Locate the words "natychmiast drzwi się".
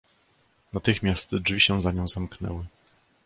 0.73-1.81